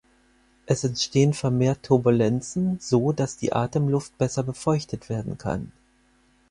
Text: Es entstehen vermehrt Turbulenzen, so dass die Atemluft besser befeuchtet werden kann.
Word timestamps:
Es 0.65 0.83
entstehen 0.83 1.31
vermehrt 1.35 1.83
Turbulenzen, 1.83 2.79
so 2.79 3.11
dass 3.11 3.37
die 3.37 3.53
Atemluft 3.53 4.17
besser 4.17 4.41
befeuchtet 4.41 5.09
werden 5.09 5.37
kann. 5.37 5.71